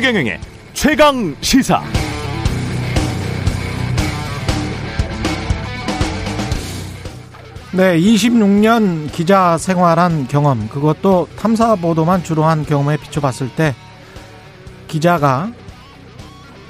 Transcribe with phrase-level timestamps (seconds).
[0.00, 0.40] 최경영의
[0.72, 1.82] 최강 시사.
[7.74, 13.74] 네, 26년 기자 생활한 경험, 그것도 탐사 보도만 주로 한 경험에 비춰봤을 때
[14.88, 15.52] 기자가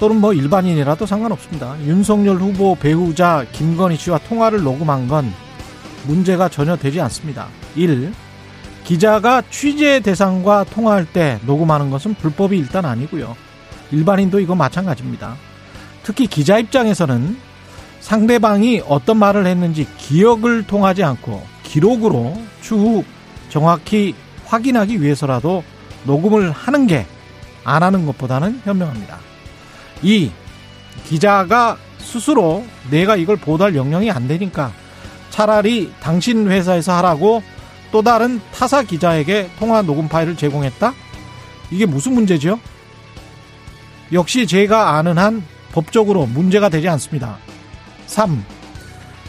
[0.01, 1.77] 또는 뭐 일반인이라도 상관없습니다.
[1.85, 5.33] 윤석열 후보 배우자 김건희 씨와 통화를 녹음한 건
[6.05, 7.47] 문제가 전혀 되지 않습니다.
[7.77, 8.11] 1.
[8.91, 13.37] 기자가 취재 대상과 통화할 때 녹음하는 것은 불법이 일단 아니고요.
[13.91, 15.37] 일반인도 이거 마찬가지입니다.
[16.03, 17.37] 특히 기자 입장에서는
[18.01, 23.05] 상대방이 어떤 말을 했는지 기억을 통하지 않고 기록으로 추후
[23.47, 24.13] 정확히
[24.45, 25.63] 확인하기 위해서라도
[26.03, 27.05] 녹음을 하는 게
[27.63, 29.19] 안 하는 것보다는 현명합니다.
[30.03, 30.31] 2.
[31.05, 34.73] 기자가 스스로 내가 이걸 보도할 역량이 안 되니까
[35.29, 37.41] 차라리 당신 회사에서 하라고
[37.91, 40.93] 또 다른 타사 기자에게 통화 녹음 파일을 제공했다?
[41.71, 42.59] 이게 무슨 문제죠?
[44.13, 47.37] 역시 제가 아는 한 법적으로 문제가 되지 않습니다.
[48.07, 48.43] 3.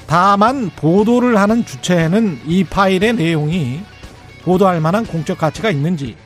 [0.07, 3.81] 다만 보도를 하는 주체는 이 파일의 내용이
[4.43, 6.17] 보도할 만한 공적 가치가 있는지,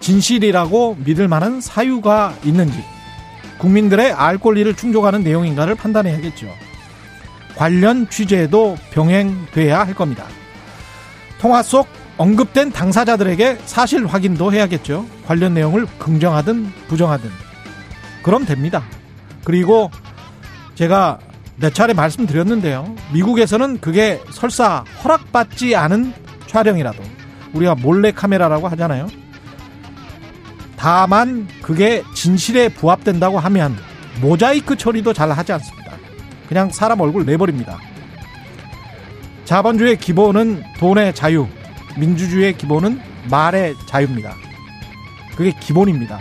[0.00, 2.78] 진실이라고 믿을 만한 사유가 있는지,
[3.58, 6.46] 국민들의 알 권리를 충족하는 내용인가를 판단해야겠죠.
[7.56, 10.26] 관련 취재도 병행돼야 할 겁니다.
[11.38, 15.06] 통화 속 언급된 당사자들에게 사실 확인도 해야겠죠.
[15.26, 17.30] 관련 내용을 긍정하든 부정하든.
[18.22, 18.82] 그럼 됩니다.
[19.44, 19.90] 그리고
[20.74, 21.18] 제가
[21.56, 22.94] 몇 차례 말씀드렸는데요.
[23.12, 26.12] 미국에서는 그게 설사 허락받지 않은
[26.46, 27.02] 촬영이라도
[27.52, 29.08] 우리가 몰래 카메라라고 하잖아요.
[30.76, 33.76] 다만 그게 진실에 부합된다고 하면
[34.20, 35.92] 모자이크 처리도 잘 하지 않습니다.
[36.48, 37.78] 그냥 사람 얼굴 내버립니다.
[39.48, 41.46] 자본주의의 기본은 돈의 자유,
[41.96, 44.36] 민주주의의 기본은 말의 자유입니다.
[45.34, 46.20] 그게 기본입니다.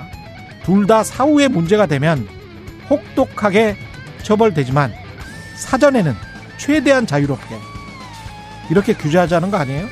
[0.63, 2.25] 둘 다 사후에 문제가 되면
[2.90, 3.75] 혹독하게
[4.24, 4.94] 처벌되지만
[5.57, 6.13] 사전에는
[6.57, 7.53] 최대한 자유롭게
[8.72, 9.88] 이렇게 규제하자는 거 아니에요?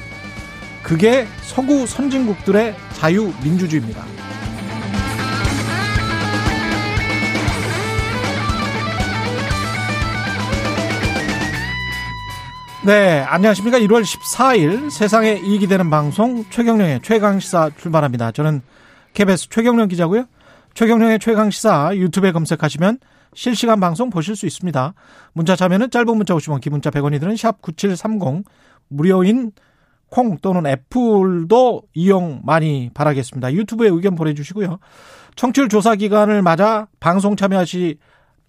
[0.81, 4.01] 그게 서구 선진국들의 자유민주주의입니다.
[12.85, 13.79] 네, 안녕하십니까.
[13.79, 18.31] 1월 14일 세상에 이익이 되는 방송 최경령의 최강시사 출발합니다.
[18.31, 18.61] 저는
[19.15, 20.25] KBS 최경령 기자고요.
[20.75, 22.99] 최경령의 최강시사 유튜브에 검색하시면
[23.33, 24.93] 실시간 방송 보실 수 있습니다.
[25.33, 28.45] 문자 참여는 짧은 문자 50원, 기문자 100원이 드는 샵 9730
[28.89, 29.51] 무료인
[30.11, 33.51] 콩 또는 애플도 이용 많이 바라겠습니다.
[33.53, 34.77] 유튜브에 의견 보내주시고요.
[35.35, 37.97] 청취율 조사 기간을 맞아 방송 참여하시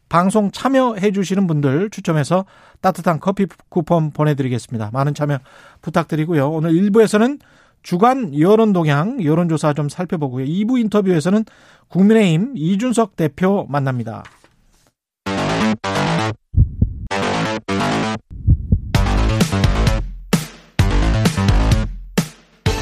[0.09, 2.45] 방송 참여해 주시는 분들 추첨해서
[2.81, 4.91] 따뜻한 커피 쿠폰 보내드리겠습니다.
[4.93, 5.39] 많은 참여
[5.83, 6.51] 부탁드리고요.
[6.51, 7.41] 오늘 1부에서는
[7.83, 10.45] 주간 여론 동향 여론조사 좀 살펴보고요.
[10.45, 11.45] 2부 인터뷰에서는
[11.89, 14.25] 국민의힘 이준석 대표 만납니다.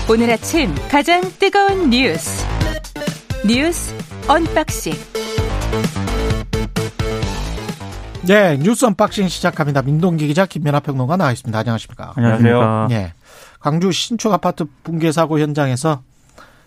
[0.06, 2.44] 오늘 아침 가장 뜨거운 뉴스
[3.46, 3.94] 뉴스
[4.28, 4.92] 언박싱
[8.26, 9.82] 네, 뉴스 언박싱 시작합니다.
[9.82, 11.58] 민동기 기자 김민하 평론가 나와 있습니다.
[11.58, 12.14] 안녕하십니까?
[12.16, 12.86] 안녕하세요.
[12.88, 13.12] 네.
[13.60, 16.00] 광주 신축 아파트 붕괴 사고 현장에서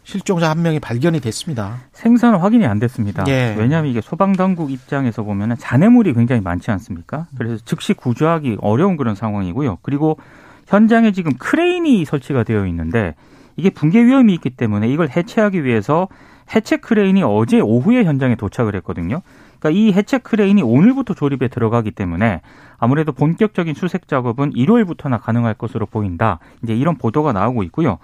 [0.03, 1.77] 실종자 한 명이 발견이 됐습니다.
[1.93, 3.23] 생사 확인이 안 됐습니다.
[3.27, 3.55] 예.
[3.57, 7.25] 왜냐하면 이게 소방당국 입장에서 보면 잔해물이 굉장히 많지 않습니까?
[7.37, 9.79] 그래서 즉시 구조하기 어려운 그런 상황이고요.
[9.81, 10.19] 그리고
[10.67, 13.15] 현장에 지금 크레인이 설치가 되어 있는데
[13.55, 16.07] 이게 붕괴 위험이 있기 때문에 이걸 해체하기 위해서
[16.55, 19.21] 해체 크레인이 어제 오후에 현장에 도착을 했거든요.
[19.59, 22.41] 그러니까 이 해체 크레인이 오늘부터 조립에 들어가기 때문에
[22.77, 26.39] 아무래도 본격적인 수색 작업은 일요일부터나 가능할 것으로 보인다.
[26.63, 27.97] 이제 이런 보도가 나오고 있고요.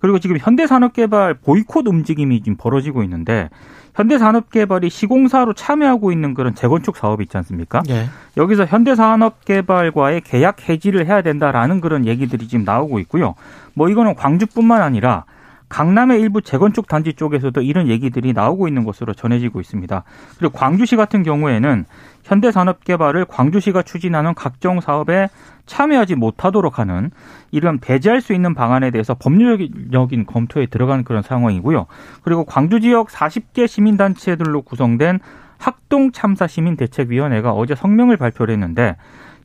[0.00, 3.48] 그리고 지금 현대산업개발 보이콧 움직임이 지금 벌어지고 있는데
[3.94, 7.82] 현대산업개발이 시공사로 참여하고 있는 그런 재건축 사업이 있지 않습니까?
[7.88, 8.08] 예.
[8.36, 13.34] 여기서 현대산업개발과의 계약 해지를 해야 된다라는 그런 얘기들이 지금 나오고 있고요.
[13.74, 15.24] 뭐 이거는 광주뿐만 아니라
[15.68, 20.04] 강남의 일부 재건축 단지 쪽에서도 이런 얘기들이 나오고 있는 것으로 전해지고 있습니다.
[20.38, 21.84] 그리고 광주시 같은 경우에는
[22.24, 25.28] 현대산업개발을 광주시가 추진하는 각종 사업에
[25.66, 27.10] 참여하지 못하도록 하는
[27.50, 31.86] 이런 배제할 수 있는 방안에 대해서 법률적인 검토에 들어간 그런 상황이고요.
[32.22, 35.20] 그리고 광주 지역 40개 시민단체들로 구성된
[35.58, 38.96] 학동 참사 시민 대책위원회가 어제 성명을 발표를 했는데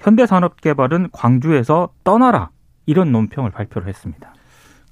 [0.01, 2.49] 현대산업개발은 광주에서 떠나라
[2.85, 4.33] 이런 논평을 발표를 했습니다.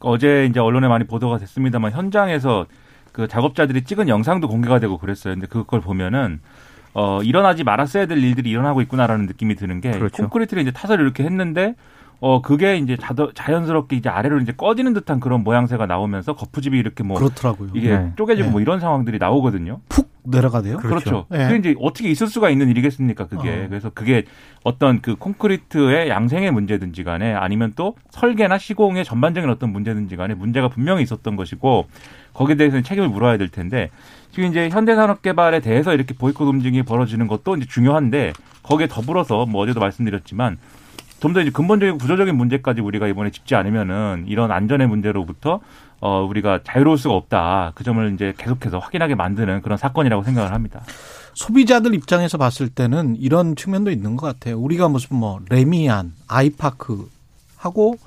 [0.02, 2.66] 어제 이제 언론에 많이 보도가 됐습니다만 현장에서
[3.12, 5.34] 그 작업자들이 찍은 영상도 공개가 되고 그랬어요.
[5.34, 6.40] 근데 그걸 보면은
[6.94, 10.24] 어 일어나지 말았어야 될 일들이 일어나고 있구나라는 느낌이 드는 게 그렇죠.
[10.24, 11.76] 콘크리트를 이제 타설 이렇게 했는데
[12.20, 12.98] 어 그게 이제
[13.34, 17.72] 자연, 스럽게 이제 아래로 이제 꺼지는 듯한 그런 모양새가 나오면서 거푸집이 이렇게 뭐 그렇더라고요.
[17.74, 18.14] 이게 네.
[18.18, 18.52] 쪼개지고 네.
[18.52, 19.80] 뭐 이런 상황들이 나오거든요.
[19.88, 20.78] 푹 내려가대요.
[20.78, 21.26] 그렇죠.
[21.30, 21.48] 네.
[21.48, 23.28] 그게 이제 어떻게 있을 수가 있는 일이겠습니까?
[23.28, 23.68] 그게 어.
[23.68, 24.24] 그래서 그게
[24.64, 30.68] 어떤 그 콘크리트의 양생의 문제든지 간에 아니면 또 설계나 시공의 전반적인 어떤 문제든지 간에 문제가
[30.68, 31.88] 분명히 있었던 것이고
[32.34, 33.90] 거기에 대해서는 책임을 물어야 될 텐데
[34.32, 38.34] 지금 이제 현대산업개발에 대해서 이렇게 보이콧 움직임이 벌어지는 것도 이제 중요한데
[38.64, 40.58] 거기에 더불어서 뭐 어제도 말씀드렸지만
[41.20, 45.60] 좀 더 이제 근본적인 구조적인 문제까지 우리가 이번에 짚지 않으면은 이런 안전의 문제로부터
[46.02, 47.74] 어 우리가 자유로울 수가 없다.
[47.76, 50.82] 그 점을 이제 계속해서 확인하게 만드는 그런 사건이라고 생각을 합니다.
[51.34, 54.60] 소비자들 입장에서 봤을 때는 이런 측면도 있는 것 같아요.
[54.60, 57.10] 우리가 무슨 뭐 레미안, 아이파크
[57.58, 57.98] 하고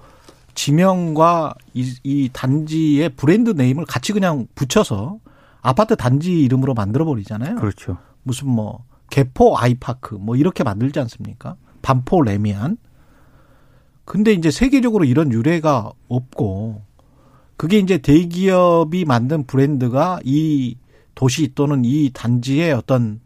[0.54, 5.18] 지명과 이, 이 단지의 브랜드 네임을 같이 그냥 붙여서
[5.62, 7.56] 아파트 단지 이름으로 만들어 버리잖아요.
[7.56, 7.98] 그렇죠.
[8.22, 11.56] 무슨 뭐 개포 아이파크 뭐 이렇게 만들지 않습니까?
[11.82, 12.76] 반포 레미안.
[14.04, 16.82] 근데 이제 세계적으로 이런 유래가 없고
[17.56, 20.76] 그게 이제 대기업이 만든 브랜드가 이
[21.14, 23.20] 도시 또는 이 단지의 어떤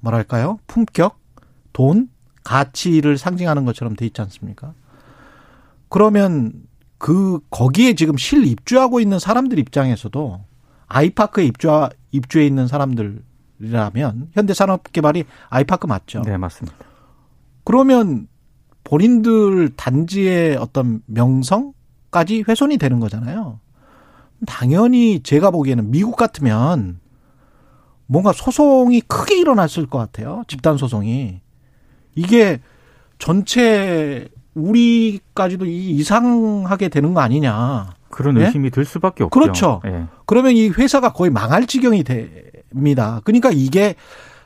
[0.00, 0.58] 뭐랄까요?
[0.66, 1.18] 품격,
[1.72, 2.08] 돈,
[2.42, 4.74] 가치를 상징하는 것처럼 돼 있지 않습니까?
[5.88, 6.52] 그러면
[6.98, 10.44] 그 거기에 지금 실 입주하고 있는 사람들 입장에서도
[10.86, 11.68] 아이파크에 입주
[12.12, 16.22] 입주해 있는 사람들이라면 현대산업개발이 아이파크 맞죠?
[16.22, 16.76] 네, 맞습니다.
[17.64, 18.28] 그러면
[18.86, 23.58] 본인들 단지의 어떤 명성까지 훼손이 되는 거잖아요.
[24.46, 27.00] 당연히 제가 보기에는 미국 같으면
[28.06, 30.44] 뭔가 소송이 크게 일어났을 것 같아요.
[30.46, 31.40] 집단 소송이.
[32.14, 32.60] 이게
[33.18, 37.94] 전체 우리까지도 이- 이상하게 되는 거 아니냐.
[38.08, 38.44] 그런 예?
[38.46, 39.38] 의심이 들 수밖에 없죠.
[39.38, 39.82] 그렇죠.
[39.86, 40.04] 예.
[40.26, 43.20] 그러면 이 회사가 거의 망할 지경이 됩니다.
[43.24, 43.96] 그러니까 이게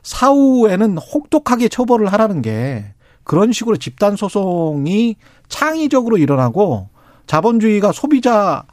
[0.02, 2.86] 사후에는 혹독하게 처벌을 하라는 게
[3.30, 5.14] 그런 식으로 집단 소송이
[5.48, 6.88] 창의적으로 일어나고
[7.28, 8.64] 자본주의가 소비자에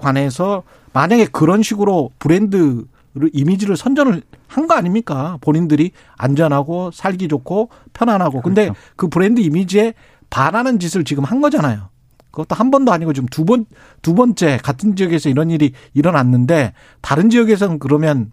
[0.00, 0.62] 관해서
[0.92, 2.84] 만약에 그런 식으로 브랜드
[3.32, 5.38] 이미지를 선전을 한 거 아닙니까?
[5.40, 8.42] 본인들이 안전하고 살기 좋고 편안하고.
[8.42, 8.80] 근데 그렇죠.
[8.94, 9.94] 그 브랜드 이미지에
[10.30, 11.88] 반하는 짓을 지금 한 거잖아요.
[12.30, 13.66] 그것도 한 번도 아니고 지금 두 번,
[14.02, 18.30] 두 번째 같은 지역에서 이런 일이 일어났는데 다른 지역에서는 그러면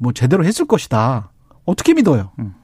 [0.00, 1.30] 뭐 제대로 했을 것이다.
[1.64, 2.32] 어떻게 믿어요?
[2.40, 2.54] 음.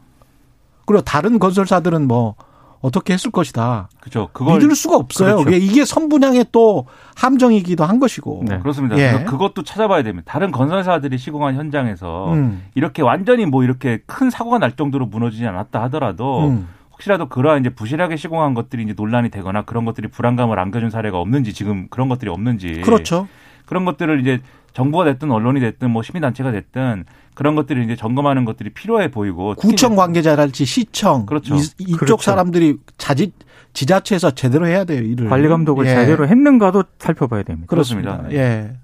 [0.87, 2.35] 그리고 다른 건설사들은 뭐
[2.81, 3.89] 어떻게 했을 것이다.
[4.01, 4.29] 그렇죠.
[4.33, 5.37] 그걸 믿을 수가 없어요.
[5.37, 5.57] 그렇죠.
[5.57, 8.43] 이게- 선분양의 또 함정이기도 한 것이고.
[8.49, 8.59] 네.
[8.59, 8.99] 그렇습니다.
[8.99, 9.25] 예.
[9.25, 10.31] 그것도 찾아봐야 됩니다.
[10.33, 12.65] 다른 건설사들이 시공한 현장에서 음.
[12.75, 16.69] 이렇게 완전히 뭐 이렇게 큰 사고가 날 정도로 무너지지 않았다 하더라도 음.
[16.93, 21.53] 혹시라도 그러한 이제 부실하게 시공한 것들이 이제 논란이 되거나 그런 것들이 불안감을 안겨준 사례가 없는지
[21.53, 23.29] 지금 그런 것들이 없는지 그렇죠.
[23.65, 24.41] 그런 것들을 이제
[24.73, 27.05] 정부가 됐든 언론이 됐든 뭐 시민단체가 됐든
[27.35, 31.55] 그런 것들을 이제 점검하는 것들이 필요해 보이고 구청 관계자랄지 시청 그렇죠.
[31.55, 32.23] 이, 이쪽 그렇죠.
[32.23, 33.33] 사람들이 자지
[33.73, 35.95] 지자체에서 제대로 해야 돼요 일을 관리 감독을 예.
[35.95, 37.67] 제대로 했는가도 살펴봐야 됩니다.
[37.69, 38.19] 그렇습니다.
[38.19, 38.43] 그렇습니다.
[38.43, 38.77] 예.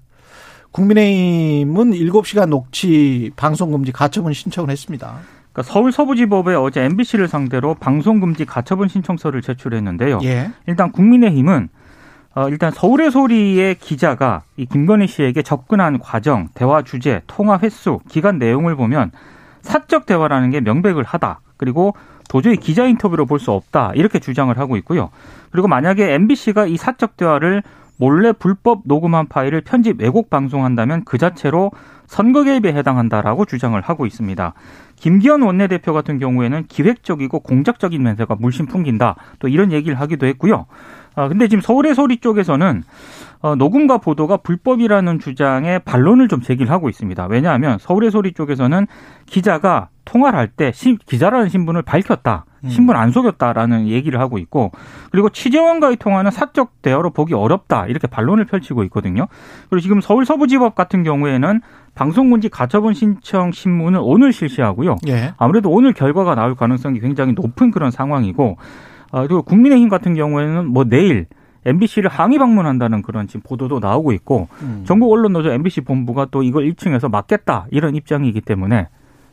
[0.71, 5.19] 국민의힘은 7시간 녹취 방송 금지 가처분 신청을 했습니다.
[5.51, 10.19] 그러니까 서울 서부지법에 어제 MBC를 상대로 방송 금지 가처분 신청서를 제출했는데요.
[10.23, 10.51] 예.
[10.67, 11.69] 일단 국민의힘은
[12.39, 18.39] 어, 일단 서울의 소리의 기자가 이 김건희 씨에게 접근한 과정, 대화 주제, 통화 횟수, 기간
[18.39, 19.11] 내용을 보면
[19.61, 21.41] 사적 대화라는 게 명백을 하다.
[21.57, 21.95] 그리고
[22.29, 23.91] 도저히 기자 인터뷰로 볼 수 없다.
[23.95, 25.09] 이렇게 주장을 하고 있고요.
[25.51, 27.61] 그리고 만약에 MBC가 이 사적 대화를
[27.97, 31.71] 몰래 불법 녹음한 파일을 편집 왜곡 방송한다면 그 자체로
[32.07, 34.53] 선거 개입에 해당한다라고 주장을 하고 있습니다.
[34.95, 39.15] 김기현 원내대표 같은 경우에는 기획적이고 공작적인 면세가 물씬 풍긴다.
[39.39, 40.65] 또 이런 얘기를 하기도 했고요.
[41.15, 42.83] 아, 근데 지금 서울의 소리 쪽에서는
[43.41, 47.25] 어, 녹음과 보도가 불법이라는 주장에 반론을 좀 제기를 하고 있습니다.
[47.27, 48.85] 왜냐하면 서울의 소리 쪽에서는
[49.25, 50.71] 기자가 통화를 할 때
[51.05, 52.45] 기자라는 신분을 밝혔다.
[52.67, 54.71] 신분 안 속였다라는 얘기를 하고 있고
[55.11, 57.85] 그리고 취재원과의 통화는 사적 대화로 보기 어렵다.
[57.87, 59.27] 이렇게 반론을 펼치고 있거든요.
[59.69, 61.61] 그리고 지금 서울 서부지법 같은 경우에는
[61.95, 64.97] 방송군지 가처분 신청 신문을 오늘 실시하고요.
[65.07, 65.33] 예.
[65.37, 68.57] 아무래도 오늘 결과가 나올 가능성이 굉장히 높은 그런 상황이고
[69.11, 71.27] 어, 그리고 국민의힘 같은 경우에는 뭐 내일
[71.65, 74.83] MBC를 항의 방문한다는 그런 지금 보도도 나오고 있고 음.
[74.85, 78.87] 전국 언론 노조 MBC 본부가 또 이걸 1층에서 막겠다 이런 입장이기 때문에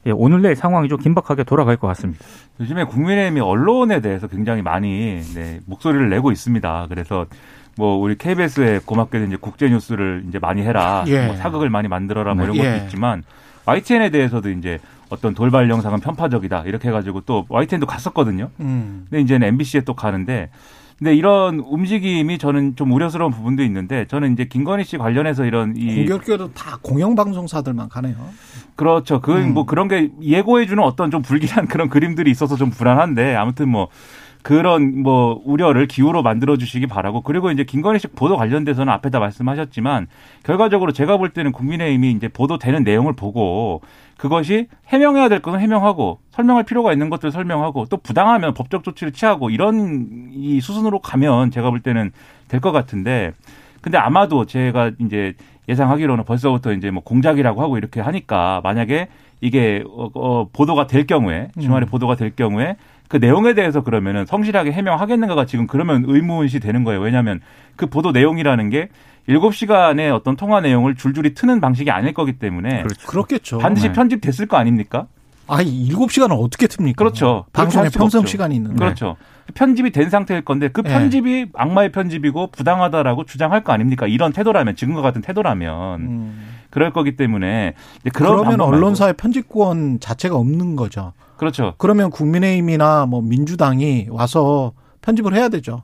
[0.06, 2.25] 예, 오늘 내일 상황이 좀 긴박하게 돌아갈 것 같습니다.
[2.61, 6.87] 요즘에 국민의힘이 언론에 대해서 굉장히 많이 네, 목소리를 내고 있습니다.
[6.88, 7.26] 그래서
[7.76, 11.26] 뭐 우리 KBS에 고맙게도 이제 국제 뉴스를 이제 많이 해라, 예.
[11.26, 12.62] 뭐 사극을 많이 만들어라 뭐 이런 예.
[12.62, 13.25] 것도 있지만
[13.66, 14.78] YTN에 대해서도 이제
[15.10, 18.50] 어떤 돌발 영상은 편파적이다 이렇게 해가지고 또 YTN도 갔었거든요.
[18.60, 19.06] 음.
[19.08, 20.50] 근데 이제는 MBC에 또 가는데
[20.98, 25.94] 근데 이런 움직임이 저는 좀 우려스러운 부분도 있는데 저는 이제 김건희 씨 관련해서 이런 이
[25.94, 28.16] 공교롭게도 다 공영방송사들만 가네요.
[28.76, 29.20] 그렇죠.
[29.20, 29.52] 그 음.
[29.52, 33.88] 뭐 그런 게 예고해주는 어떤 좀 불길한 그런 그림들이 있어서 좀 불안한데 아무튼 뭐
[34.42, 40.06] 그런 뭐 우려를 기후로 만들어 주시기 바라고 그리고 이제 김건희 씨 보도 관련돼서는 앞에다 말씀하셨지만
[40.44, 43.82] 결과적으로 제가 볼 때는 국민의힘이 이제 보도되는 내용을 보고
[44.16, 49.50] 그것이 해명해야 될 것은 해명하고 설명할 필요가 있는 것들 설명하고 또 부당하면 법적 조치를 취하고
[49.50, 52.12] 이런 이 수순으로 가면 제가 볼 때는
[52.49, 53.32] 될 것 같은데
[53.80, 55.35] 근데 아마도 제가 이제
[55.68, 59.08] 예상하기로는 벌써부터 이제 뭐 공작이라고 하고 이렇게 하니까 만약에
[59.40, 61.88] 이게 어, 어 보도가 될 경우에 주말에 음.
[61.88, 62.76] 보도가 될 경우에
[63.08, 67.00] 그 내용에 대해서 그러면은 성실하게 해명하겠는가가 지금 그러면 의문시 되는 거예요.
[67.00, 67.40] 왜냐하면
[67.76, 68.88] 그 보도 내용이라는 게
[69.26, 73.06] 일곱 시간의 어떤 통화 내용을 줄줄이 트는 방식이 아닐 거기 때문에 그렇죠.
[73.06, 73.59] 그렇겠죠.
[73.59, 73.92] 반드시 네.
[73.92, 75.06] 편집됐을 거 아닙니까?
[75.49, 76.97] 아, 7시간을 어떻게 틉니까?
[76.97, 77.45] 그렇죠.
[77.52, 78.26] 방송에 없죠.
[78.26, 78.76] 시간이 있는데.
[78.76, 79.16] 그렇죠.
[79.54, 80.90] 편집이 된 상태일 건데 그 네.
[80.90, 84.06] 편집이 악마의 편집이고 부당하다라고 주장할 거 아닙니까?
[84.06, 86.49] 이런 태도라면 지금과 같은 태도라면 음.
[86.71, 87.75] 그럴 거기 때문에
[88.12, 88.61] 그러면.
[88.61, 91.12] 언론사의 편집권 자체가 없는 거죠.
[91.37, 91.75] 그렇죠.
[91.78, 95.83] 그러면 국민의힘이나 뭐 민주당이 와서 편집을 해야 되죠.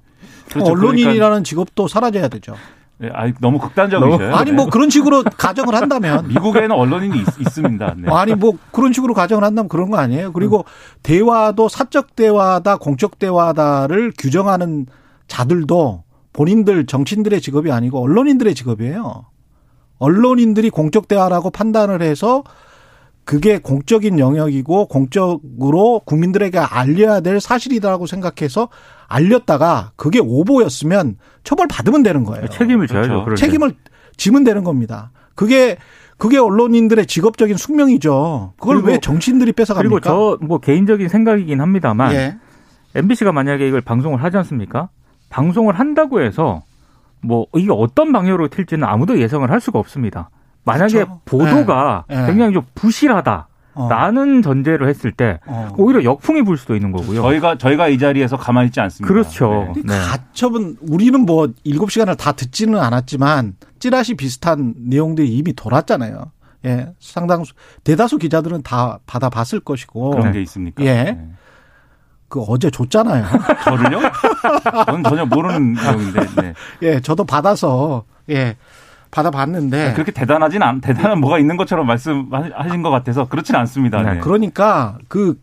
[0.50, 0.72] 그렇죠.
[0.72, 2.56] 언론인이라는 직업도 사라져야 되죠.
[3.02, 4.32] 네, 아니, 너무 극단적이셔요.
[4.32, 4.56] 아니 네.
[4.56, 8.08] 뭐 그런 식으로 가정을 한다면 미국에는 언론인이 있, 습니다 네.
[8.08, 10.32] 아니 뭐 그런 식으로 가정을 한다면 그런 거 아니에요.
[10.32, 10.64] 그리고
[11.02, 14.86] 대화도 사적 대화다 공적 대화다를 규정하는
[15.26, 19.24] 자들도 본인들 정치인들의 직업이 아니고 언론인들의 직업이에요.
[19.98, 22.44] 언론인들이 공적 대화라고 판단을 해서
[23.24, 28.68] 그게 공적인 영역이고 공적으로 국민들에게 알려야 될 사실이다라고 생각해서
[29.12, 32.46] 알렸다가 그게 오보였으면 처벌 받으면 되는 거예요.
[32.48, 33.24] 책임을 져야죠.
[33.24, 33.40] 그렇죠.
[33.44, 33.74] 책임을
[34.16, 35.10] 지면 되는 겁니다.
[35.34, 35.76] 그게
[36.18, 38.52] 그게 언론인들의 직업적인 숙명이죠.
[38.58, 39.88] 그걸 그리고- 왜 정치인들이 뺏어갑니까?
[40.00, 40.00] 그리고
[40.38, 42.36] 저 뭐 개인적인 생각이긴 합니다만 예.
[42.94, 44.88] MBC가 만약에 이걸 방송을 하지 않습니까?
[45.30, 46.62] 방송을 한다고 해서
[47.22, 50.30] 뭐 이게 어떤 방향으로 튈지는 아무도 예상을 할 수가 없습니다.
[50.64, 51.20] 만약에 그렇죠.
[51.24, 52.22] 보도가 예.
[52.22, 52.26] 예.
[52.26, 53.48] 굉장히 좀 부실하다.
[53.74, 53.88] 어.
[53.88, 55.70] 라는 전제로 했을 때 어.
[55.76, 57.22] 오히려 역풍이 불 수도 있는 거고요.
[57.22, 59.12] 저희가 저희가 이 자리에서 가만히 있지 않습니다.
[59.12, 59.72] 그렇죠.
[59.76, 59.82] 네.
[59.84, 59.98] 네.
[59.98, 66.30] 가처분 우리는 뭐 일곱 시간을 다 듣지는 않았지만 찌라시 비슷한 내용들이 이미 돌았잖아요.
[66.66, 66.92] 예.
[67.00, 70.84] 상당수 대다수 기자들은 다 받아 봤을 것이고 그런 게 있습니까?
[70.84, 70.94] 예.
[71.04, 71.28] 네.
[72.28, 73.26] 그 어제 줬잖아요.
[73.64, 74.00] 저를요?
[74.86, 76.54] 저는 전혀 모르는 내용인데 네.
[76.82, 78.56] 예, 저도 받아서 예.
[79.12, 84.02] 받아봤는데 그렇게 대단하진 않 대단한 뭐가 있는 것처럼 말씀하신 것 같아서 그렇진 않습니다.
[84.02, 84.18] 네.
[84.18, 85.38] 그러니까 그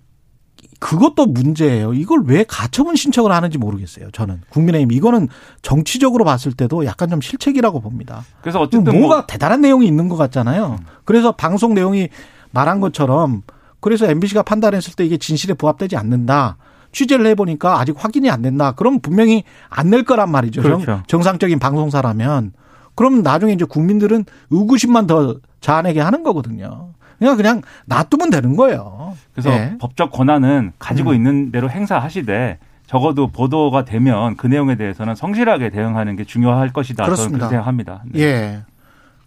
[0.80, 1.94] 그것도 문제예요.
[1.94, 4.12] 이걸 왜 가처분 신청을 하는지 모르겠어요.
[4.12, 5.28] 저는 국민의힘 이거는
[5.62, 8.24] 정치적으로 봤을 때도 약간 좀 실책이라고 봅니다.
[8.42, 10.78] 그래서 어쨌든 뭐가 뭐 대단한 내용이 있는 것 같잖아요.
[11.06, 12.10] 그래서 방송 내용이
[12.52, 13.44] 말한 것처럼
[13.82, 16.58] 그래서 MBC가 판단했을 때 이게 진실에 부합되지 않는다.
[16.92, 18.72] 취재를 해보니까 아직 확인이 안 된다.
[18.72, 20.62] 그럼 분명히 안 낼 거란 말이죠.
[20.64, 21.04] 그렇죠.
[21.08, 22.54] 정, 상적인 방송사라면.
[22.96, 26.90] 그럼 나중에 이제 국민들은 의구심만 더 자아내게 하는 거거든요.
[27.18, 29.16] 그냥 그냥 놔두면 되는 거예요.
[29.34, 29.76] 그래서 예.
[29.80, 31.16] 법적 권한은 가지고 음.
[31.16, 37.04] 있는 대로 행사하시되 적어도 보도가 되면 그 내용에 대해서는 성실하게 대응하는 게 중요할 것이다.
[37.04, 37.38] 저는 그렇습니다.
[37.38, 38.04] 그렇게 생각합니다.
[38.08, 38.22] 네.
[38.22, 38.60] 예.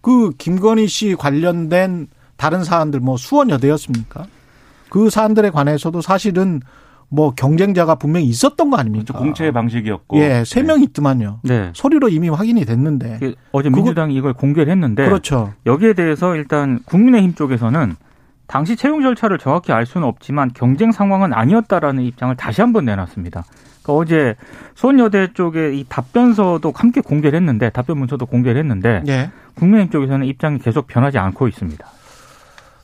[0.00, 4.25] 그 김건희 씨 관련된 다른 사안들 뭐 수원 여대였습니까?
[4.88, 6.61] 그 사안들에 관해서도 사실은
[7.14, 9.12] 뭐 경쟁자가 분명히 있었던 거 아닙니까?
[9.12, 9.19] 그렇죠.
[9.19, 10.16] 공채 방식이었고.
[10.16, 11.40] 예, 세명 있더만요.
[11.42, 11.71] 네.
[11.75, 13.19] 서류로 이미 확인이 됐는데.
[13.21, 15.52] 그 어제 민주당이 이걸 공개를 했는데 그렇죠.
[15.66, 17.97] 여기에 대해서 일단 국민의힘 쪽에서는
[18.47, 23.45] 당시 채용 절차를 정확히 알 수는 없지만 경쟁 상황은 아니었다라는 입장을 다시 한번 내놨습니다.
[23.83, 24.37] 그러니까 어제
[24.75, 29.31] 수원여대 쪽에 이 답변서도 함께 공개를 했는데 답변 문서도 공개를 했는데 예.
[29.57, 31.87] 국민의힘 쪽에서는 입장이 계속 변하지 않고 있습니다.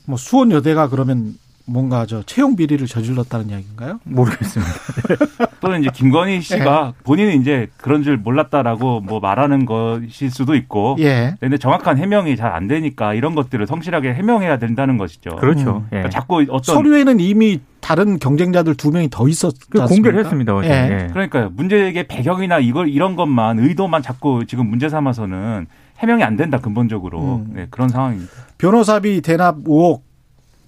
[0.05, 1.33] 뭐 수원여대가 그러면
[1.71, 3.99] 뭔가 저 채용 비리를 저질렀다는 이야기인가요?
[4.03, 4.71] 모르겠습니다.
[5.61, 10.97] 또는 이제 김건희 씨가 본인은 이제 그런 줄 몰랐다라고 뭐 말하는 것일 수도 있고.
[10.99, 11.35] 예.
[11.39, 15.35] 근데 정확한 해명이 잘 안 되니까 이런 것들을 성실하게 해명해야 된다는 것이죠.
[15.35, 15.77] 그렇죠.
[15.77, 15.83] 음.
[15.85, 15.89] 예.
[15.97, 19.85] 그러니까 자꾸 어떤 서류에는 이미 다른 경쟁자들 두 명이 더 있었지 그?
[19.85, 20.55] 공개를 했습니다.
[20.55, 20.67] 어제.
[20.67, 21.03] 예.
[21.03, 21.07] 예.
[21.13, 21.51] 그러니까요.
[21.55, 25.67] 문제의 배경이나 이걸 이런 것만 의도만 자꾸 지금 문제 삼아서는
[25.99, 27.51] 해명이 안 된다 근본적으로 음.
[27.53, 28.31] 네, 그런 상황입니다.
[28.57, 30.08] 변호사비 대납 의혹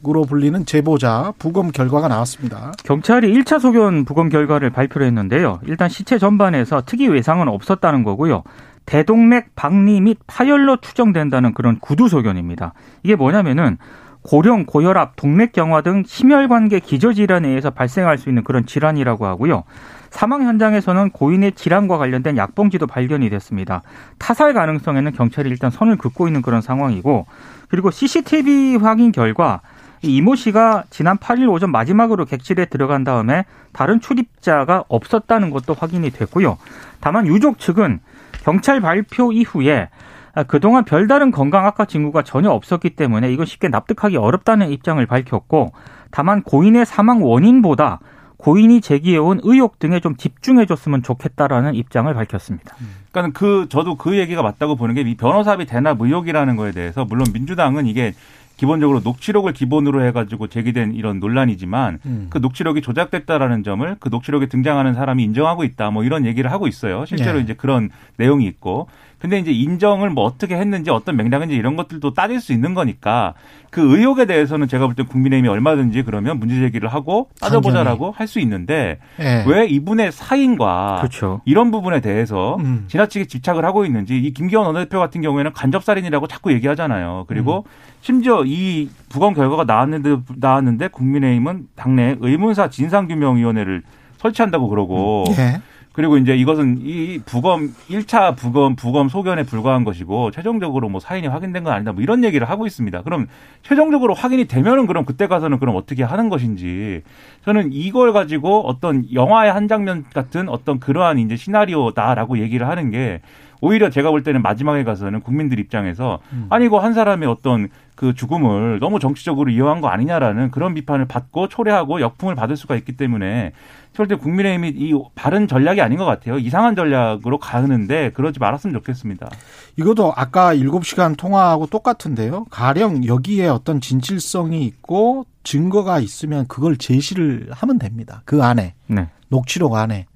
[0.07, 2.71] 으로 불리는 제보자 부검 결과가 나왔습니다.
[2.83, 5.59] 경찰이 1차 소견 부검 결과를 발표를 했는데요.
[5.65, 8.41] 일단 시체 전반에서 특이 외상은 없었다는 거고요.
[8.87, 12.73] 대동맥 박리 및 파열로 추정된다는 그런 구두 소견입니다.
[13.03, 13.77] 이게 뭐냐면은
[14.23, 19.63] 고령, 고혈압, 동맥경화 등 심혈관계 기저질환에 의해서 발생할 수 있는 그런 질환이라고 하고요.
[20.09, 23.81] 사망 현장에서는 고인의 질환과 관련된 약봉지도 발견이 됐습니다.
[24.19, 27.25] 타살 가능성에는 경찰이 일단 선을 긋고 있는 그런 상황이고,
[27.69, 29.61] 그리고 CCTV 확인 결과
[30.03, 36.09] 이 이모 씨가 지난 8일 오전 마지막으로 객실에 들어간 다음에 다른 출입자가 없었다는 것도 확인이
[36.09, 36.57] 됐고요.
[36.99, 37.99] 다만 유족 측은
[38.43, 39.89] 경찰 발표 이후에
[40.33, 45.73] 아, 그동안 별다른 건강 악화 징후가 전혀 없었기 때문에 이건 쉽게 납득하기 어렵다는 입장을 밝혔고
[46.09, 47.99] 다만 고인의 사망 원인보다
[48.37, 52.75] 고인이 제기해온 의혹 등에 좀 집중해줬으면 좋겠다라는 입장을 밝혔습니다.
[53.11, 57.27] 그러니까 그 저도 그 얘기가 맞다고 보는 게 이 변호사비 대납 의혹이라는 거에 대해서 물론
[57.33, 58.13] 민주당은 이게
[58.61, 62.27] 기본적으로 녹취록을 기본으로 해가지고 제기된 이런 논란이지만 음.
[62.29, 67.03] 그 녹취록이 조작됐다라는 점을 그 녹취록에 등장하는 사람이 인정하고 있다 뭐 이런 얘기를 하고 있어요.
[67.07, 67.43] 실제로 네.
[67.43, 68.87] 이제 그런 내용이 있고.
[69.21, 73.35] 근데 이제 인정을 뭐 어떻게 했는지 어떤 맥락인지 이런 것들도 따질 수 있는 거니까
[73.69, 78.39] 그 의혹에 대해서는 제가 볼 때 국민의힘이 얼마든지 그러면 문제 제기를 하고 따져보자라고 할 수
[78.39, 79.43] 있는데 예.
[79.45, 81.41] 왜 이분의 사인과 그렇죠.
[81.45, 82.85] 이런 부분에 대해서 음.
[82.87, 87.25] 지나치게 집착을 하고 있는지 이 김기현 원내대표 같은 경우에는 간접살인이라고 자꾸 얘기하잖아요.
[87.27, 87.71] 그리고 음.
[88.01, 93.83] 심지어 이 부검 결과가 나왔는데 나왔는데 국민의힘은 당내 의문사 진상규명위원회를
[94.17, 95.61] 설치한다고 그러고 예.
[95.93, 101.65] 그리고 이제 이것은 이 부검 1차 부검 부검 소견에 불과한 것이고 최종적으로 뭐 사인이 확인된
[101.65, 103.01] 건 아니다 뭐 이런 얘기를 하고 있습니다.
[103.01, 103.27] 그럼
[103.61, 107.01] 최종적으로 확인이 되면은 그럼 그때 가서는 그럼 어떻게 하는 것인지
[107.43, 113.21] 저는 이걸 가지고 어떤 영화의 한 장면 같은 어떤 그러한 이제 시나리오다라고 얘기를 하는 게
[113.61, 118.79] 오히려 제가 볼 때는 마지막에 가서는 국민들 입장에서 아니 이거 한 사람의 어떤 그 죽음을
[118.79, 123.51] 너무 정치적으로 이용한 거 아니냐라는 그런 비판을 받고 초래하고 역풍을 받을 수가 있기 때문에
[123.93, 126.39] 절대 국민의힘이 이 바른 전략이 아닌 것 같아요.
[126.39, 129.29] 이상한 전략으로 가는데 그러지 말았으면 좋겠습니다.
[129.77, 132.45] 이것도 아까 7시간 통화하고 똑같은데요.
[132.49, 138.23] 가령 여기에 어떤 진실성이 있고 증거가 있으면 그걸 제시를 하면 됩니다.
[138.25, 138.73] 그 안에.
[138.87, 139.09] 네.
[139.29, 140.07] 녹취록 안에.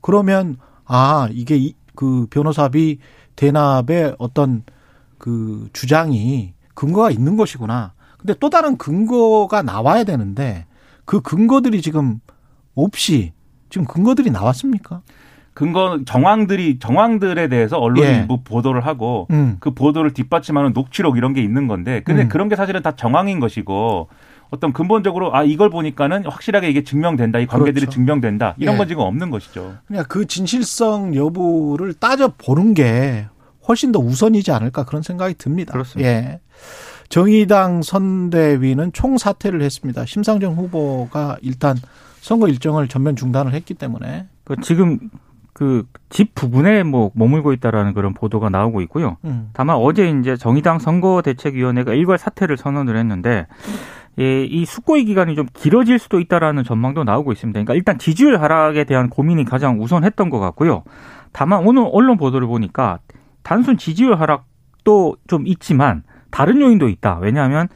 [0.00, 2.98] 그러면 아, 이게 이- 그 변호사비
[3.34, 4.62] 대납의 어떤
[5.18, 7.94] 그 주장이 근거가 있는 것이구나.
[8.18, 10.66] 근데 또 다른 근거가 나와야 되는데
[11.04, 12.20] 그 근거들이 지금
[12.74, 13.32] 없이
[13.70, 15.02] 지금 근거들이 나왔습니까?
[15.54, 18.16] 근거 정황들이 정황들에 대해서 언론이 예.
[18.18, 19.56] 일부 보도를 하고 음.
[19.58, 22.28] 그 보도를 뒷받침하는 녹취록 이런 게 있는 건데 근데 음.
[22.28, 24.08] 그런 게 사실은 다 정황인 것이고
[24.50, 27.90] 어떤 근본적으로 아 이걸 보니까는 확실하게 이게 증명된다 이 관계들이 그렇죠.
[27.90, 28.78] 증명된다 이런 예.
[28.78, 29.76] 건 지금 없는 것이죠.
[29.86, 33.26] 그냥 그 진실성 여부를 따져 보는 게
[33.68, 35.72] 훨씬 더 우선이지 않을까 그런 생각이 듭니다.
[35.72, 36.08] 그렇습니다.
[36.08, 36.40] 예.
[37.08, 40.04] 정의당 선대위는 총 사퇴를 했습니다.
[40.06, 41.76] 심상정 후보가 일단
[42.20, 44.98] 선거 일정을 전면 중단을 했기 때문에 그 지금
[45.52, 49.16] 그 집 부근에 뭐 머물고 있다라는 그런 보도가 나오고 있고요.
[49.24, 49.50] 음.
[49.52, 53.46] 다만 어제 이제 정의당 선거대책위원회가 일괄 사퇴를 선언을 했는데
[54.18, 57.56] 예, 이 숙고의 기간이 좀 길어질 수도 있다라는 전망도 나오고 있습니다.
[57.56, 60.84] 그러니까 일단 지지율 하락에 대한 고민이 가장 우선했던 것 같고요.
[61.32, 62.98] 다만 오늘 언론 보도를 보니까
[63.42, 67.18] 단순 지지율 하락도 좀 있지만 다른 요인도 있다.
[67.20, 67.68] 왜냐하면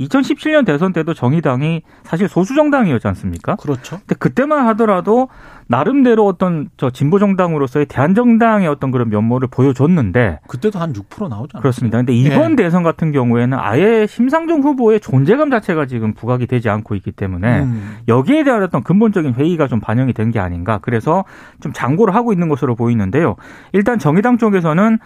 [0.00, 3.56] 2017년 대선 때도 정의당이 사실 소수 정당이었지 않습니까?
[3.56, 3.96] 그렇죠.
[4.00, 5.28] 근데 그때만 하더라도
[5.68, 11.60] 나름대로 어떤 저 진보 정당으로서의 대한 정당의 어떤 그런 면모를 보여줬는데 그때도 한 6% 나오잖아요.
[11.60, 11.98] 그렇습니다.
[11.98, 12.56] 근데 이번 예.
[12.56, 17.96] 대선 같은 경우에는 아예 심상정 후보의 존재감 자체가 지금 부각이 되지 않고 있기 때문에 음.
[18.06, 20.80] 여기에 대한 어떤 근본적인 회의가 좀 반영이 된 게 아닌가.
[20.82, 21.24] 그래서
[21.60, 23.36] 좀 장고를 하고 있는 것으로 보이는데요.
[23.72, 24.98] 일단 정의당 쪽에서는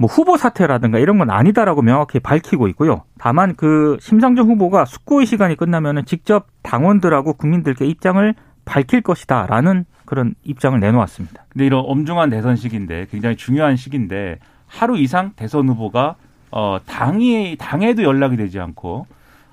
[0.00, 3.02] 뭐 후보 사퇴라든가 이런 건 아니다라고 명확히 밝히고 있고요.
[3.18, 8.34] 다만 그 심상정 후보가 숙고의 시간이 끝나면은 직접 당원들하고 국민들께 입장을
[8.64, 11.44] 밝힐 것이다라는 그런 입장을 내놓았습니다.
[11.50, 16.14] 근데 이런 엄중한 대선 시기인데 굉장히 중요한 시기인데 하루 이상 대선 후보가
[16.50, 19.06] 어 당이 당에도 연락이 되지 않고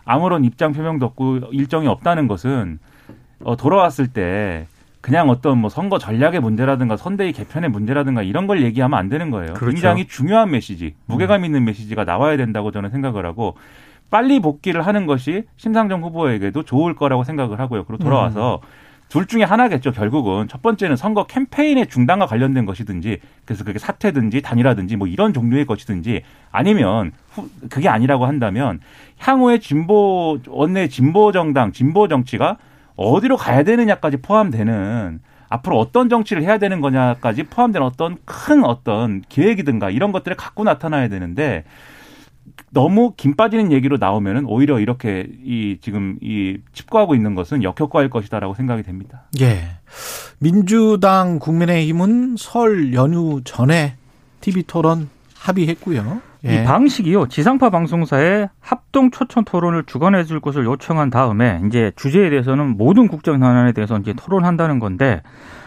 [0.06, 2.80] 아무런 입장 표명도 없고 일정이 없다는 것은
[3.44, 4.68] 어 돌아왔을 때
[5.08, 9.54] 그냥 어떤 뭐 선거 전략의 문제라든가 선대위 개편의 문제라든가 이런 걸 얘기하면 안 되는 거예요.
[9.54, 9.68] 그렇죠.
[9.74, 13.56] 굉장히 중요한 메시지, 무게감 있는 메시지가 나와야 된다고 저는 생각을 하고
[14.10, 17.86] 빨리 복귀를 하는 것이 심상정 후보에게도 좋을 거라고 생각을 하고요.
[17.86, 18.60] 그리고 돌아와서
[19.08, 19.94] 둘 중에 하나겠죠.
[19.94, 25.66] 결국은 첫 번째는 선거 캠페인의 중단과 관련된 것이든지 그래서 그게 사퇴든지 단일화든지 뭐 이런 종류의
[25.68, 28.82] 것이든지 아니면 후- 그게 아니라고 한다면
[29.20, 32.58] 향후의 진보 원내 진보 정당 진보 정치가
[32.98, 39.90] 어디로 가야 되느냐까지 포함되는 앞으로 어떤 정치를 해야 되는 거냐까지 포함된 어떤 큰 어떤 계획이든가
[39.90, 41.64] 이런 것들을 갖고 나타나야 되는데
[42.72, 48.56] 너무 김 빠지는 얘기로 나오면은 오히려 이렇게 이 지금 이 칩거하고 있는 것은 역효과일 것이다라고
[48.56, 49.24] 생각이 됩니다.
[49.40, 49.78] 예.
[50.40, 53.96] 민주당 국민의힘은 설 연휴 전에
[54.42, 56.22] TV 토론 합의했고요.
[56.48, 56.62] 예.
[56.62, 57.28] 이 방식이요.
[57.28, 63.36] 지상파 방송사에 합동 초청 토론을 주관해 줄 것을 요청한 다음에 이제 주제에 대해서는 모든 국정
[63.36, 65.22] 현안에 대해서 이제 토론한다는 건데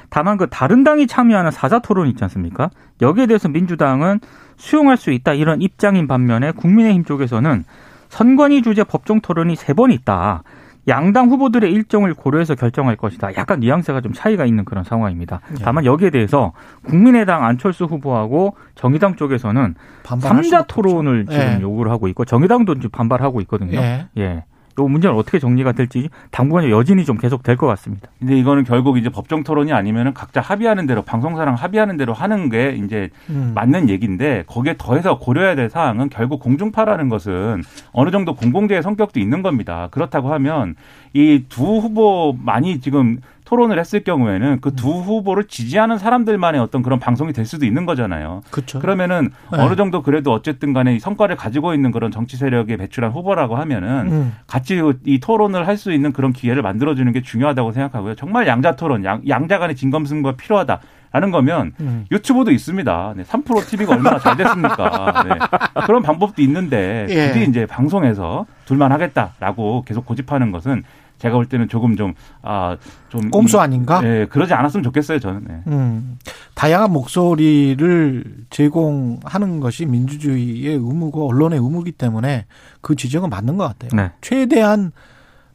[0.09, 2.71] 다만 그 다른 당이 참여하는 사자 토론 있지 않습니까?
[3.01, 4.21] 여기에 대해서 민주당은
[4.57, 7.65] 수용할 수 있다 이런 입장인 반면에 국민의힘 쪽에서는
[8.09, 10.43] 선관위 주제 법정 토론이 세 번 있다.
[10.89, 13.35] 양당 후보들의 일정을 고려해서 결정할 것이다.
[13.37, 15.41] 약간 뉘앙스가 좀 차이가 있는 그런 상황입니다.
[15.59, 15.63] 예.
[15.63, 16.53] 다만 여기에 대해서
[16.85, 21.33] 국민의당 안철수 후보하고 정의당 쪽에서는 반발할 삼자 수밖에 토론을 없죠.
[21.33, 21.61] 지금 예.
[21.61, 23.79] 요구를 하고 있고 정의당도 반발하고 있거든요.
[23.79, 24.07] 예.
[24.17, 24.45] 예.
[24.81, 28.09] 또 문제는 어떻게 정리가 될지 당분간 여진이 좀 계속 될 것 같습니다.
[28.19, 32.71] 근데 이거는 결국 이제 법정 토론이 아니면은 각자 합의하는 대로 방송사랑 합의하는 대로 하는 게
[32.83, 33.53] 이제 음.
[33.55, 37.63] 맞는 얘기인데 거기에 더해서 고려해야 될 사항은 결국 공중파라는 것은
[37.93, 39.89] 어느 정도 공공재의 성격도 있는 겁니다.
[39.91, 40.77] 그렇다고 하면
[41.13, 43.19] 이 두 후보 많이 지금
[43.51, 48.43] 토론을 했을 경우에는 그 두 후보를 지지하는 사람들만의 어떤 그런 방송이 될 수도 있는 거잖아요.
[48.51, 48.79] 그렇죠.
[48.79, 49.59] 그러면은 네.
[49.59, 54.13] 어느 정도 그래도 어쨌든 간에 이 성과를 가지고 있는 그런 정치 세력에 배출한 후보라고 하면은
[54.13, 54.33] 음.
[54.47, 58.15] 같이 이 토론을 할 수 있는 그런 기회를 만들어주는 게 중요하다고 생각하고요.
[58.15, 60.81] 정말 양자 토론, 양, 양자 간의 진검승부가 필요하다
[61.13, 62.07] 라는 거면 음.
[62.11, 63.15] 유튜브도 있습니다.
[63.17, 65.25] 네, 3프로 TV가 얼마나 잘 됐습니까?
[65.29, 65.83] 네.
[65.87, 67.29] 그런 방법도 있는데 예.
[67.29, 70.85] 굳이 이제 방송에서 둘만 하겠다라고 계속 고집하는 것은
[71.19, 72.77] 제가 볼 때는 조금 좀, 아,
[73.11, 73.29] 좀.
[73.31, 74.01] 꼼수 이- 아닌가?
[74.01, 75.45] 네, 그러지 않았으면 좋겠어요, 저는.
[75.47, 75.55] 네.
[75.67, 76.17] 음,
[76.55, 82.47] 다양한 목소리를 제공하는 것이 민주주의의 의무고 언론의 의무이기 때문에
[82.81, 83.91] 그 지적은 맞는 것 같아요.
[84.01, 84.13] 네.
[84.23, 84.93] 최대한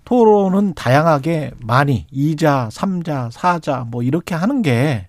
[0.04, 5.08] 토론은 다양하게 많이 2자, 3자, 4자 뭐 이렇게 하는 게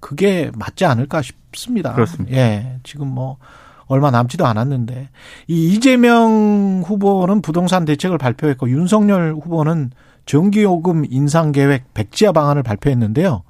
[0.00, 1.94] 그게 맞지 않을까 싶습니다.
[1.94, 2.36] 그렇습니다.
[2.36, 2.78] 예.
[2.82, 3.38] 지금 뭐
[3.86, 5.08] 얼마 남지도 않았는데
[5.48, 9.90] 이 이재명 후보는 부동산 대책을 발표했고 윤석열 후보는
[10.26, 13.42] 전기요금 인상 계획 백지화 방안을 발표했는데요.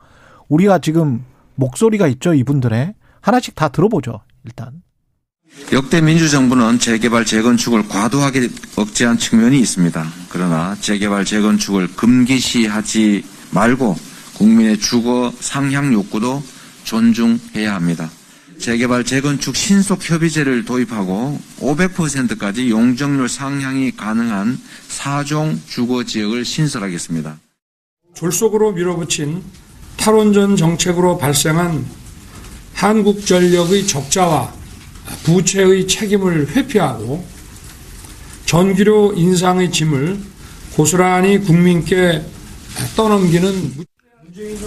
[0.49, 1.25] 우리가 지금
[1.57, 2.95] 목소리가 있죠, 이분들의.
[3.21, 4.83] 하나씩 다 들어보죠, 일단.
[5.73, 10.05] 역대 민주정부는 재개발 재건축을 과도하게 억제한 측면이 있습니다.
[10.29, 13.97] 그러나 재개발 재건축을 금기시하지 말고
[14.39, 16.43] 국민의 주거 상향 욕구도
[16.85, 18.11] 존중해야 합니다.
[18.59, 27.39] 재개발 재건축 신속 협의제를 도입하고 500%까지 용적률 상향이 가능한 사종 주거 지역을 신설하겠습니다.
[28.15, 29.43] 졸속으로 밀어붙인
[29.97, 31.85] 탈원전 정책으로 발생한
[32.75, 34.53] 한국전력의 적자와
[35.25, 37.25] 부채의 책임을 회피하고
[38.47, 40.19] 전기료 인상의 짐을
[40.75, 42.25] 고스란히 국민께
[42.97, 43.85] 떠넘기는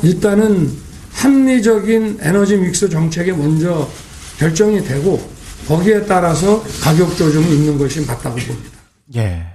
[0.04, 0.68] 일단은
[1.14, 3.88] 합리적인 에너지 믹스 정책이 먼저
[4.38, 5.20] 결정이 되고
[5.68, 8.70] 거기에 따라서 가격 조정이 있는 것이 맞다고 봅니다.
[9.16, 9.46] 예.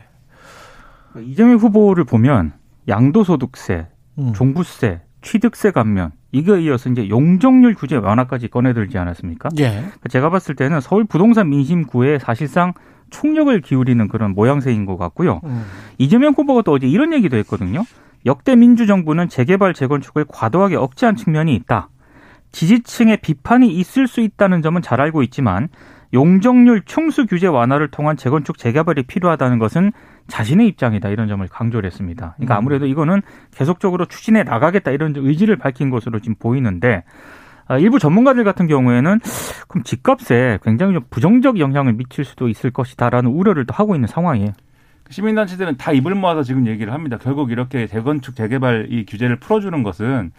[1.22, 2.52] 이재명 후보를 보면
[2.88, 3.86] 양도소득세,
[4.18, 4.32] 음.
[4.34, 9.48] 종부세, 취득세 감면 이거에 이어서 이제 용적률 규제 완화까지 꺼내들지 않았습니까?
[9.58, 9.84] 예.
[10.08, 12.74] 제가 봤을 때는 서울 부동산 민심구에 사실상
[13.10, 15.40] 총력을 기울이는 그런 모양새인 것 같고요.
[15.44, 15.64] 음.
[15.98, 17.84] 이재명 후보가 또 어제 이런 얘기도 했거든요.
[18.26, 21.88] 역대 민주정부는 재개발 재건축을 과도하게 억제한 측면이 있다.
[22.52, 25.68] 지지층의 비판이 있을 수 있다는 점은 잘 알고 있지만
[26.12, 29.92] 용적률 충수 규제 완화를 통한 재건축 재개발이 필요하다는 것은
[30.28, 32.34] 자신의 입장이다 이런 점을 강조를 했습니다.
[32.36, 33.22] 그러니까 아무래도 이거는
[33.54, 37.04] 계속적으로 추진해 나가겠다 이런 의지를 밝힌 것으로 지금 보이는데
[37.68, 39.20] 아, 일부 전문가들 같은 경우에는
[39.68, 44.52] 그럼 집값에 굉장히 좀 부정적 영향을 미칠 수도 있을 것이다라는 우려를 또 하고 있는 상황이에요.
[45.10, 47.18] 시민단체들은 다 입을 모아서 지금 얘기를 합니다.
[47.20, 50.32] 결국 이렇게 재건축 재개발 이 규제를 풀어주는 것은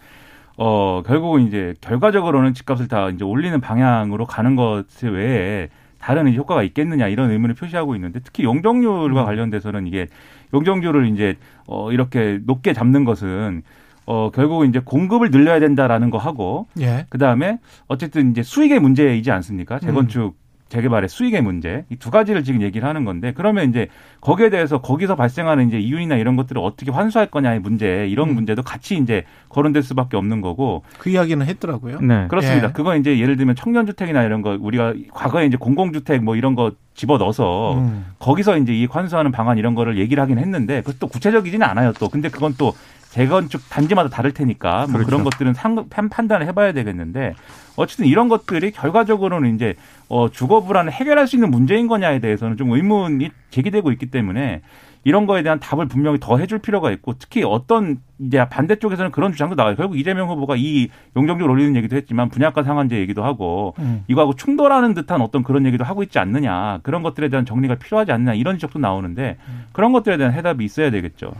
[0.56, 7.08] 어 결국은 이제 결과적으로는 집값을 다 이제 올리는 방향으로 가는 것 외에 다른 효과가 있겠느냐
[7.08, 10.06] 이런 의문을 표시하고 있는데 특히 용적률과 관련돼서는 이게
[10.54, 13.62] 용적률을 이제 어 이렇게 높게 잡는 것은
[14.06, 17.06] 어 결국은 이제 공급을 늘려야 된다라는 거 하고 예.
[17.08, 19.78] 그 다음에 어쨌든 이제 수익의 문제이지 않습니까?
[19.78, 20.36] 재건축
[20.68, 23.88] 재개발의 수익의 문제 이 두 가지를 지금 얘기를 하는 건데 그러면 이제
[24.20, 28.96] 거기에 대해서 거기서 발생하는 이제 이윤이나 이런 것들을 어떻게 환수할 거냐의 문제 이런 문제도 같이
[28.96, 32.00] 이제 거론될 수밖에 없는 거고 그 이야기는 했더라고요.
[32.00, 32.26] 네.
[32.28, 32.68] 그렇습니다.
[32.68, 32.72] 예.
[32.72, 36.72] 그건 이제 예를 들면 청년 주택이나 이런 거 우리가 과거에 이제 공공주택 뭐 이런 거
[36.94, 38.06] 집어 넣어서 음.
[38.18, 42.28] 거기서 이제 이익 환수하는 방안 이런 거를 얘기를 하긴 했는데 그것도 구체적이지는 않아요 또 근데
[42.28, 42.72] 그건 또
[43.10, 45.06] 재건축 단지마다 다를 테니까 뭐 그렇죠.
[45.06, 47.34] 그런 것들은 상, 판- 판단을 해봐야 되겠는데
[47.76, 49.74] 어쨌든 이런 것들이 결과적으로는 이제
[50.08, 54.60] 어, 주거 불안을 해결할 수 있는 문제인 거냐에 대해서는 좀 의문이 제기되고 있기 때문에
[55.04, 59.54] 이런 거에 대한 답을 분명히 더 해줄 필요가 있고 특히 어떤 이제 반대쪽에서는 그런 주장도
[59.54, 59.74] 나와요.
[59.76, 64.04] 결국 이재명 후보가 이 용적률 올리는 얘기도 했지만 분양가 상한제 얘기도 하고 음.
[64.08, 68.34] 이거하고 충돌하는 듯한 어떤 그런 얘기도 하고 있지 않느냐 그런 것들에 대한 정리가 필요하지 않느냐
[68.34, 69.38] 이런 지적도 나오는데
[69.72, 71.32] 그런 것들에 대한 해답이 있어야 되겠죠.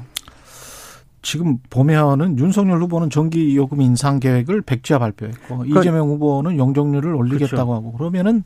[1.22, 7.48] 지금 보면은 윤석열 후보는 전기 요금 인상 계획을 백지화 발표했고 그러니까 이재명 후보는 용적률을 올리겠다고
[7.50, 7.72] 그렇죠.
[7.74, 8.44] 하고 그러면은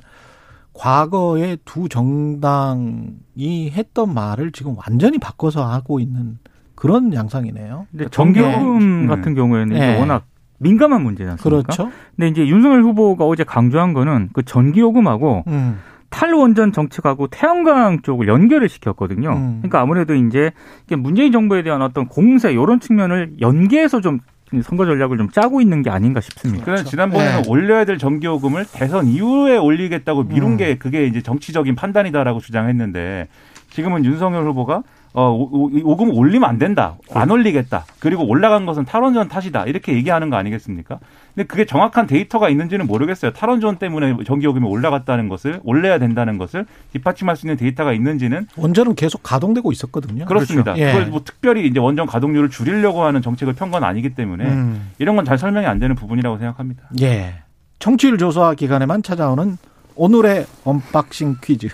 [0.72, 6.38] 과거에 두 정당이 했던 말을 지금 완전히 바꿔서 하고 있는
[6.74, 7.86] 그런 양상이네요.
[7.90, 9.06] 근데 전기- 전기요금 음.
[9.06, 9.98] 같은 경우에는 네.
[9.98, 10.24] 워낙
[10.58, 11.62] 민감한 문제지 않습니까?
[11.62, 11.90] 그렇죠.
[12.16, 15.78] 근데 이제 윤석열 후보가 어제 강조한 거는 그 전기요금하고 음.
[16.12, 19.30] 탈원전 정책하고 태양광 쪽을 연결을 시켰거든요.
[19.30, 19.58] 음.
[19.62, 20.52] 그러니까 아무래도 이제
[20.90, 24.20] 문재인 정부에 대한 어떤 공세 이런 측면을 연계해서 좀
[24.62, 26.66] 선거 전략을 좀 짜고 있는 게 아닌가 싶습니다.
[26.66, 27.48] 그래서 지난번에는 네.
[27.48, 30.56] 올려야 될 전기요금을 대선 이후에 올리겠다고 미룬 음.
[30.58, 33.28] 게 그게 이제 정치적인 판단이다라고 주장했는데
[33.70, 34.82] 지금은 윤석열 후보가
[35.14, 36.96] 어, 오금 올리면 안 된다.
[37.14, 37.84] 안 올리겠다.
[37.98, 39.64] 그리고 올라간 것은 탈원전 탓이다.
[39.64, 40.98] 이렇게 얘기하는 거 아니겠습니까?
[41.34, 43.32] 근데 그게 정확한 데이터가 있는지는 모르겠어요.
[43.32, 49.22] 탈원전 때문에 전기요금이 올라갔다는 것을, 올려야 된다는 것을 뒷받침할 수 있는 데이터가 있는지는 원전은 계속
[49.22, 50.26] 가동되고 있었거든요.
[50.26, 50.74] 그렇습니다.
[50.74, 50.82] 그렇죠.
[50.82, 50.92] 예.
[50.92, 54.90] 그걸 뭐 특별히 이제 원전 가동률을 줄이려고 하는 정책을 편 건 아니기 때문에 음.
[54.98, 56.82] 이런 건 잘 설명이 안 되는 부분이라고 생각합니다.
[57.00, 57.36] 예.
[57.78, 59.56] 청취율 조사 기간에만 찾아오는
[59.94, 61.68] 오늘의 언박싱 퀴즈.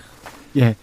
[0.57, 0.75] 예.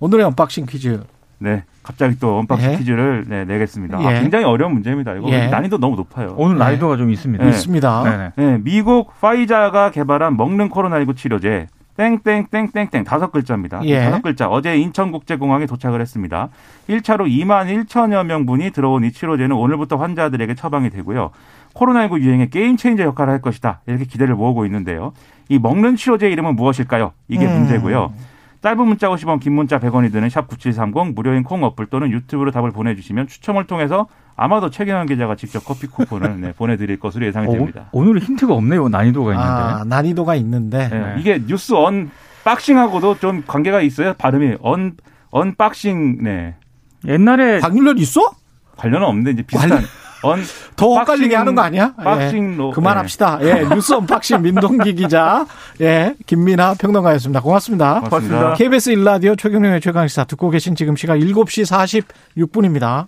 [0.00, 1.00] 오늘의 언박싱 퀴즈.
[1.38, 1.62] 네.
[1.88, 2.76] 갑자기 또 언박싱 예.
[2.76, 3.96] 퀴즈를 네, 내겠습니다.
[3.96, 4.20] 아, 예.
[4.20, 5.14] 굉장히 어려운 문제입니다.
[5.14, 5.46] 이거 예.
[5.46, 6.34] 난이도 너무 높아요.
[6.36, 6.64] 오늘 네.
[6.64, 7.42] 난이도가 좀 있습니다.
[7.42, 7.48] 네.
[7.48, 8.02] 있습니다.
[8.04, 8.30] 네네.
[8.36, 13.80] 네, 미국 화이자가 개발한 먹는 코로나19 치료제 땡땡땡땡땡 다섯 글자입니다.
[13.84, 14.04] 이 예.
[14.04, 16.50] 다섯 글자 어제 인천국제공항에 도착을 했습니다.
[16.90, 21.30] 1차로 2만 1천여 명분이 들어온 이 치료제는 오늘부터 환자들에게 처방이 되고요.
[21.72, 23.80] 코로나19 유행의 game changer 역할을 할 것이다.
[23.86, 25.14] 이렇게 기대를 모으고 있는데요.
[25.48, 27.12] 이 먹는 치료제 이름은 무엇일까요?
[27.28, 27.60] 이게 음.
[27.60, 28.12] 문제고요.
[28.60, 32.72] 짧은 문자 50원, 긴 문자 100원이 드는 샵 9730 무료인 콩 어플 또는 유튜브로 답을
[32.72, 37.88] 보내주시면 추첨을 통해서 아마도 최경환 기자가 직접 커피 쿠폰을 네, 보내드릴 것으로 예상이 어, 됩니다.
[37.92, 38.88] 오늘 힌트가 없네요.
[38.88, 39.50] 난이도가 있는데.
[39.50, 40.90] 아, 난이도가 있는데.
[40.92, 41.14] 예, 네.
[41.18, 44.14] 이게 뉴스 unboxing하고도 좀 관계가 있어요.
[44.14, 44.96] 발음이 un
[45.30, 46.54] unboxing 네
[47.06, 48.30] 옛날에 확률 있어?
[48.76, 49.82] 관련은 없는데 이제 비슷한
[50.22, 51.94] 언더 헷갈리게 하는 거 아니야?
[51.98, 52.04] 예.
[52.04, 53.38] 박싱로 그만합시다.
[53.42, 55.46] 예, 뉴스 언박싱 민동기 기자,
[55.80, 57.40] 예, 김민아 평론가였습니다.
[57.40, 58.00] 고맙습니다.
[58.02, 58.54] 네, 고맙습니다.
[58.54, 61.64] KBS 일라디오 최경영의 최강시사 듣고 계신 지금 시각 7시
[62.36, 63.06] 46분입니다.